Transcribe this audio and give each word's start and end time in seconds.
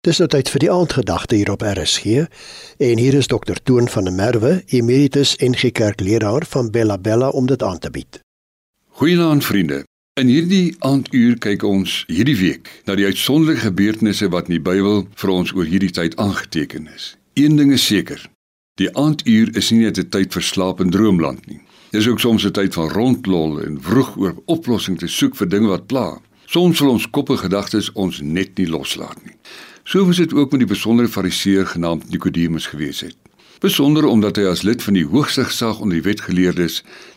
Dis 0.00 0.16
nou 0.16 0.30
tyd 0.32 0.48
vir 0.48 0.62
die 0.62 0.68
aandgedagte 0.72 1.36
hier 1.36 1.50
op 1.52 1.60
RSG 1.60 2.22
en 2.80 3.00
hier 3.02 3.16
is 3.18 3.26
dokter 3.28 3.58
Toon 3.68 3.84
van 3.92 4.06
der 4.08 4.14
Merwe, 4.16 4.52
emeritus 4.72 5.34
NG 5.44 5.74
Kerkleraar 5.76 6.46
van 6.48 6.70
Bella 6.72 6.96
Bella 6.98 7.28
om 7.28 7.44
dit 7.46 7.62
aan 7.62 7.78
te 7.78 7.90
bied. 7.92 8.22
Goeienaand 8.96 9.44
vriende. 9.44 9.82
In 10.16 10.32
hierdie 10.32 10.72
aanduur 10.78 11.36
kyk 11.44 11.66
ons 11.68 11.98
hierdie 12.08 12.38
week 12.40 12.72
na 12.88 12.96
die 12.96 13.04
uitsonderlike 13.04 13.66
gebeurtenisse 13.66 14.30
wat 14.32 14.48
in 14.48 14.56
die 14.56 14.64
Bybel 14.70 15.04
vir 15.20 15.34
ons 15.36 15.52
oor 15.52 15.68
hierdie 15.68 15.92
tyd 15.92 16.16
aangeteken 16.16 16.88
is. 16.96 17.12
Een 17.36 17.60
ding 17.60 17.76
is 17.76 17.84
seker. 17.84 18.24
Die 18.80 18.88
aanduur 18.96 19.52
is 19.52 19.68
nie 19.68 19.84
net 19.84 20.00
'n 20.00 20.08
tyd 20.08 20.32
vir 20.32 20.42
slaap 20.42 20.80
en 20.80 20.96
droomland 20.96 21.44
nie. 21.46 21.60
Dis 21.92 22.08
ook 22.08 22.24
soms 22.24 22.46
'n 22.48 22.56
tyd 22.56 22.72
van 22.72 22.88
rondlol 22.88 23.60
en 23.60 23.76
vroeg 23.82 24.16
oor 24.16 24.34
oplossings 24.46 25.00
te 25.00 25.08
soek 25.08 25.36
vir 25.36 25.48
dinge 25.48 25.68
wat 25.68 25.86
pla. 25.86 26.20
Soms 26.46 26.80
wil 26.80 26.90
ons 26.90 27.10
koppe 27.10 27.36
gedagtes 27.36 27.92
ons 27.92 28.20
net 28.20 28.56
nie 28.58 28.66
loslaat 28.66 29.24
nie. 29.24 29.36
So 29.90 30.06
was 30.06 30.16
dit 30.16 30.32
ook 30.34 30.50
met 30.50 30.60
die 30.60 30.68
besondere 30.68 31.08
fariseer 31.08 31.66
genaamd 31.66 32.10
Nikodemus 32.10 32.66
gewees 32.66 33.00
het. 33.00 33.16
Besonder 33.58 34.04
omdat 34.06 34.36
hy 34.38 34.44
as 34.46 34.60
lid 34.62 34.82
van 34.86 34.94
die 34.94 35.02
hoogste 35.02 35.42
gesag 35.48 35.80
onder 35.82 35.96
die 35.98 36.04
wetgeleerdes, 36.06 36.76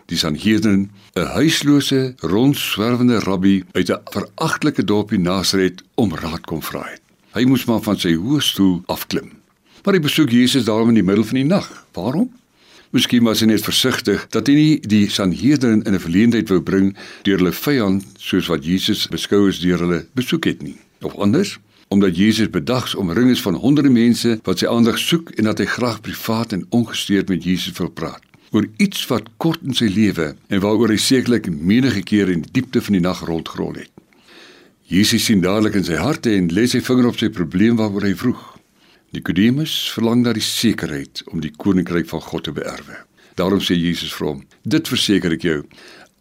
die 0.10 0.18
Sanhedrin, 0.18 0.90
'n 1.14 1.28
huislose, 1.36 2.16
rondswerwende 2.18 3.20
rabbi 3.20 3.62
uit 3.72 3.92
'n 3.92 4.02
veragtelike 4.10 4.84
dorpie 4.84 5.20
Nasaret 5.20 5.84
om 5.94 6.16
raad 6.16 6.42
kom 6.50 6.64
vra 6.64 6.82
het. 6.90 7.02
Hy 7.38 7.44
moes 7.46 7.66
maar 7.66 7.82
van 7.82 8.00
sy 8.00 8.16
hoë 8.16 8.42
stoel 8.42 8.82
afklim. 8.86 9.30
Maar 9.84 9.94
hy 9.94 10.00
besoek 10.00 10.30
Jesus 10.30 10.66
daarom 10.66 10.88
in 10.88 10.96
die 10.96 11.04
middel 11.04 11.24
van 11.24 11.36
die 11.36 11.46
nag. 11.46 11.86
Waarom? 11.92 12.32
Miskien 12.90 13.24
was 13.24 13.40
hy 13.40 13.46
net 13.46 13.62
versigtig 13.62 14.28
dat 14.30 14.48
hy 14.48 14.54
nie 14.54 14.80
die 14.80 15.10
Sanhedrin 15.10 15.84
in 15.84 15.94
'n 15.94 16.00
verleentheid 16.00 16.50
wou 16.50 16.62
bring 16.62 16.98
deur 17.22 17.38
hulle 17.38 17.52
vyand 17.52 18.04
soos 18.18 18.48
wat 18.48 18.66
Jesus 18.66 19.08
beskou 19.08 19.48
is 19.48 19.60
deur 19.60 19.80
hulle 19.80 20.06
besoek 20.14 20.46
het 20.46 20.62
nie. 20.62 20.78
Of 21.02 21.16
anders, 21.16 21.60
omdat 21.88 22.18
Jesus 22.18 22.50
bedags 22.50 22.96
omring 22.96 23.30
is 23.30 23.42
van 23.42 23.54
honderde 23.54 23.90
mense 23.90 24.40
wat 24.44 24.60
sy 24.60 24.68
aandag 24.68 25.00
soek 25.00 25.32
en 25.38 25.50
dat 25.50 25.58
hy 25.62 25.66
graag 25.66 26.02
privaat 26.02 26.54
en 26.54 26.66
ongestuurd 26.70 27.30
met 27.30 27.44
Jesus 27.44 27.78
wil 27.78 27.90
praat 27.90 28.24
oor 28.54 28.68
iets 28.78 29.08
wat 29.10 29.30
kort 29.42 29.62
in 29.66 29.74
sy 29.74 29.90
lewe 29.90 30.34
en 30.48 30.62
waaroor 30.62 30.94
hy 30.94 31.00
sekerlik 31.02 31.50
menige 31.50 32.04
keer 32.06 32.30
in 32.30 32.44
die 32.46 32.60
diepte 32.60 32.84
van 32.86 32.98
die 32.98 33.02
nag 33.02 33.24
rondgerol 33.26 33.74
het. 33.80 33.90
Jesus 34.86 35.26
sien 35.26 35.42
dadelik 35.42 35.80
in 35.80 35.88
sy 35.88 35.98
hart 35.98 36.28
en 36.30 36.52
lê 36.54 36.68
sy 36.70 36.84
vinger 36.86 37.10
op 37.10 37.18
sy 37.18 37.32
probleem 37.34 37.80
waaroor 37.80 38.06
hy 38.06 38.14
vroeg. 38.20 38.44
Nikodemus 39.14 39.74
verlang 39.96 40.22
na 40.22 40.36
die 40.38 40.46
sekerheid 40.46 41.24
om 41.32 41.42
die 41.42 41.54
koninkryk 41.54 42.10
van 42.10 42.22
God 42.22 42.46
te 42.46 42.54
beerwe. 42.54 43.00
Daarom 43.38 43.62
sê 43.62 43.78
Jesus 43.78 44.14
vir 44.14 44.28
hom: 44.28 44.44
"Dit 44.62 44.88
verseker 44.88 45.34
ek 45.34 45.46
jou, 45.50 45.60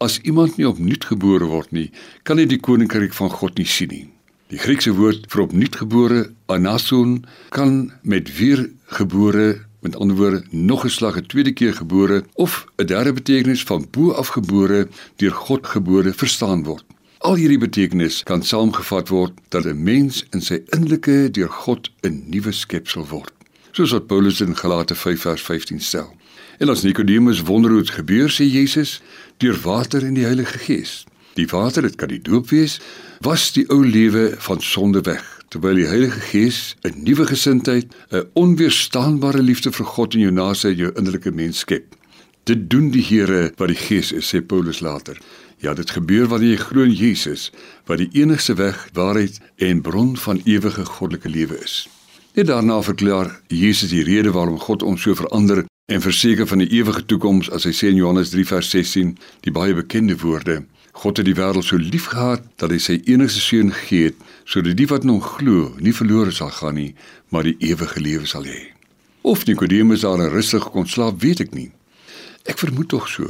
as 0.01 0.19
iemand 0.23 0.57
nie 0.57 0.67
opnuut 0.67 1.05
gebore 1.05 1.45
word 1.45 1.71
nie, 1.71 1.91
kan 2.23 2.37
hy 2.37 2.45
die 2.45 2.61
koninkryk 2.61 3.13
van 3.13 3.29
God 3.29 3.57
nie 3.57 3.69
sien 3.69 3.89
nie." 3.89 4.12
Die 4.53 4.61
Griekse 4.61 4.91
woord 4.93 5.23
vir 5.33 5.41
opnuutgebore 5.47 6.17
anason 6.53 7.23
kan 7.55 7.87
met 8.05 8.27
weergebore 8.37 9.47
met 9.81 9.95
ander 9.97 10.17
woorde 10.19 10.43
nog 10.49 10.83
'n 10.85 10.93
slag 10.93 11.17
'n 11.17 11.25
tweede 11.25 11.53
keer 11.53 11.73
gebore 11.73 12.23
of 12.33 12.65
'n 12.77 12.85
derde 12.85 13.13
betekenis 13.13 13.63
van 13.63 13.87
bo 13.91 14.11
af 14.11 14.27
gebore 14.27 14.87
deur 15.15 15.31
God 15.31 15.67
gebore 15.67 16.13
verstaan 16.13 16.63
word. 16.63 16.85
Al 17.17 17.35
hierdie 17.35 17.57
betekenis 17.57 18.23
kan 18.23 18.43
saamgevat 18.43 19.07
word 19.09 19.33
dat 19.49 19.65
'n 19.65 19.83
mens 19.83 20.25
in 20.29 20.41
sy 20.41 20.61
innerlike 20.65 21.29
deur 21.31 21.49
God 21.49 21.91
'n 22.01 22.23
nuwe 22.27 22.51
skepsel 22.51 23.07
word. 23.07 23.33
Soos 23.71 23.91
wat 23.91 24.07
Paulus 24.07 24.41
in 24.41 24.57
Galate 24.57 24.95
5 24.95 25.21
vers 25.21 25.41
15 25.41 25.79
stel. 25.79 26.15
En 26.57 26.69
as 26.69 26.83
Nikodemus 26.83 27.41
wonder 27.41 27.71
hoe 27.71 27.81
dit 27.81 27.89
gebeur, 27.89 28.29
sê 28.29 28.43
Jesus, 28.45 29.01
deur 29.37 29.59
water 29.61 30.05
en 30.05 30.13
die 30.13 30.25
Heilige 30.25 30.57
Gees. 30.57 31.05
Die 31.33 31.47
water, 31.49 31.81
dit 31.81 31.95
kan 31.97 32.11
die 32.11 32.21
doop 32.21 32.51
wees, 32.53 32.77
was 33.25 33.51
die 33.55 33.65
ou 33.73 33.81
lewe 33.85 34.35
van 34.45 34.61
sonde 34.61 35.01
weg, 35.07 35.23
terwyl 35.49 35.79
die 35.79 35.87
Heilige 35.89 36.19
Gees 36.29 36.75
'n 36.83 37.03
nuwe 37.03 37.25
gesindheid, 37.25 37.89
'n 38.11 38.27
onweerstaanbare 38.33 39.41
liefde 39.41 39.71
vir 39.71 39.85
God 39.85 40.13
en 40.13 40.19
jou 40.19 40.31
naaste 40.31 40.69
in 40.69 40.77
jou 40.77 40.91
innerlike 40.95 41.31
mens 41.31 41.59
skep. 41.59 41.95
Dit 42.43 42.69
doen 42.69 42.91
die 42.91 43.01
Here 43.01 43.51
wat 43.57 43.67
die 43.67 43.77
Gees 43.87 44.11
is, 44.11 44.27
sê 44.35 44.41
Paulus 44.41 44.79
later. 44.79 45.17
Ja, 45.57 45.73
dit 45.73 45.89
gebeur 45.89 46.27
wanneer 46.27 46.49
jy 46.49 46.57
glo 46.57 46.83
in 46.83 46.91
Jesus, 46.91 47.51
wat 47.85 47.97
die 47.97 48.09
enigste 48.11 48.53
weg, 48.53 48.89
waarheid 48.93 49.39
en 49.57 49.81
bron 49.81 50.17
van 50.17 50.41
ewige 50.43 50.85
goddelike 50.85 51.29
lewe 51.29 51.63
is. 51.63 51.87
Net 52.33 52.47
daarna 52.47 52.81
verklaar 52.81 53.41
Jesus 53.47 53.89
die 53.89 54.03
rede 54.03 54.31
waarom 54.31 54.59
God 54.59 54.83
ons 54.83 55.01
so 55.01 55.15
verander 55.15 55.65
en 55.85 56.01
verseker 56.01 56.47
van 56.47 56.57
die 56.57 56.69
ewige 56.69 57.05
toekoms 57.05 57.49
as 57.51 57.63
hy 57.63 57.71
sê 57.71 57.91
in 57.93 57.99
Johannes 58.01 58.29
3 58.33 58.45
vers 58.45 58.69
16, 58.69 59.17
die 59.45 59.51
baie 59.51 59.73
bekende 59.73 60.17
woorde: 60.19 60.63
God 60.93 61.17
het 61.17 61.25
die 61.25 61.35
wêreld 61.37 61.65
so 61.65 61.79
liefgehad 61.81 62.45
dat 62.61 62.71
hy 62.71 62.77
sy 62.81 62.99
enigste 63.09 63.41
seun 63.41 63.71
gegee 63.73 64.11
het 64.11 64.19
sodat 64.45 64.77
die 64.77 64.87
wat 64.91 65.07
in 65.07 65.15
hom 65.15 65.23
glo 65.25 65.71
nie 65.81 65.95
verlore 65.95 66.31
sal 66.35 66.51
gaan 66.53 66.77
nie, 66.77 66.91
maar 67.33 67.47
die 67.47 67.57
ewige 67.65 68.01
lewe 68.03 68.27
sal 68.29 68.45
hê. 68.45 68.59
Of 69.23 69.45
Nikodemus 69.47 70.03
daar 70.03 70.21
rustig 70.29 70.67
kon 70.71 70.85
slaap, 70.87 71.21
weet 71.23 71.45
ek 71.47 71.53
nie. 71.55 71.71
Ek 72.45 72.59
vermoed 72.59 72.91
tog 72.91 73.07
so, 73.07 73.29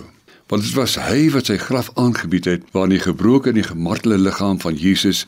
want 0.50 0.66
dit 0.66 0.74
was 0.76 0.98
hy 1.00 1.30
wat 1.34 1.52
sy 1.52 1.60
graf 1.62 1.92
aangebied 2.02 2.50
het 2.50 2.66
waar 2.74 2.90
die 2.90 3.02
gebroke 3.02 3.54
en 3.54 3.60
die 3.62 3.68
gemartelde 3.68 4.18
liggaam 4.20 4.60
van 4.62 4.76
Jesus 4.78 5.24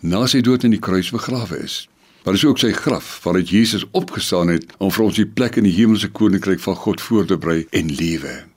na 0.00 0.26
sy 0.30 0.44
dood 0.44 0.64
in 0.64 0.76
die 0.76 0.82
kruis 0.82 1.10
begrawe 1.12 1.58
is. 1.64 1.82
Maar 2.24 2.36
dis 2.36 2.44
ook 2.44 2.60
sy 2.60 2.70
graf 2.76 3.18
waaruit 3.24 3.48
Jesus 3.48 3.86
opgestaan 3.96 4.52
het 4.52 4.68
om 4.78 4.92
vir 4.92 5.06
ons 5.08 5.16
die 5.16 5.26
plek 5.26 5.56
in 5.56 5.66
die 5.68 5.76
hemelse 5.76 6.12
koninkryk 6.12 6.60
van 6.60 6.76
God 6.76 7.00
voor 7.00 7.26
te 7.26 7.40
berei 7.40 7.64
en 7.72 7.92
lewe. 7.96 8.49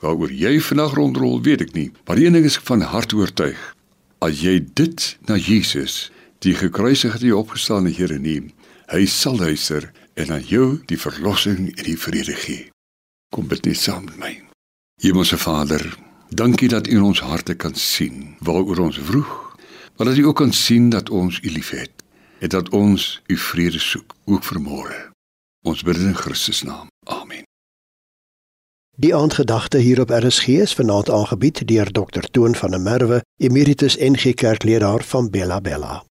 Waaroor 0.00 0.30
jy 0.30 0.60
vandag 0.62 0.94
rondrol, 0.94 1.40
weet 1.42 1.64
ek 1.66 1.72
nie, 1.74 1.90
maar 2.06 2.20
een 2.20 2.36
ding 2.38 2.46
is 2.46 2.58
van 2.68 2.84
hart 2.86 3.12
oortuig. 3.12 3.58
As 4.22 4.40
jy 4.42 4.60
dit 4.78 5.16
na 5.26 5.34
Jesus, 5.34 6.10
die 6.42 6.54
gekruisigde 6.54 7.26
en 7.26 7.40
opgestaane 7.40 7.90
Here 7.94 8.18
neem, 8.18 8.52
hy 8.90 9.06
sal 9.10 9.38
luister 9.38 9.90
en 10.14 10.32
aan 10.34 10.46
jou 10.46 10.78
die 10.90 10.98
verlossing 10.98 11.72
en 11.74 11.84
die 11.84 11.98
vrede 11.98 12.34
gee. 12.34 12.70
Kom 13.34 13.50
bid 13.50 13.66
net 13.66 13.78
saam 13.78 14.06
met 14.06 14.18
my. 14.18 14.32
Hemelse 15.02 15.38
Vader, 15.38 15.82
dankie 16.30 16.70
dat 16.70 16.88
U 16.88 16.98
ons 17.10 17.20
harte 17.20 17.54
kan 17.54 17.74
sien 17.74 18.36
waaroor 18.40 18.86
ons 18.88 18.98
vroeg, 18.98 19.34
maar 19.96 20.10
dat 20.10 20.18
U 20.18 20.26
ook 20.30 20.38
kan 20.42 20.52
sien 20.52 20.90
dat 20.90 21.10
ons 21.10 21.40
U 21.42 21.50
liefhet 21.50 21.92
en 22.38 22.48
dat 22.54 22.70
ons 22.70 23.20
U 23.26 23.36
vrede 23.36 23.78
soek, 23.82 24.14
ook 24.24 24.44
vir 24.46 24.60
môre. 24.62 24.98
Ons 25.66 25.82
bid 25.82 25.98
in 25.98 26.14
Christus 26.14 26.62
naam. 26.62 26.86
Die 29.00 29.14
aandgedagte 29.14 29.78
hier 29.78 30.00
op 30.00 30.10
RSG 30.10 30.48
is 30.48 30.72
vanaand 30.74 31.10
aangebied 31.10 31.60
deur 31.68 31.92
Dr 31.92 32.26
Toon 32.30 32.54
van 32.54 32.70
der 32.70 32.80
Merwe, 32.80 33.22
emeritus 33.36 33.96
NG 33.96 34.34
Kerkleraar 34.34 35.04
van 35.04 35.30
Bella 35.30 35.60
Bella. 35.60 36.08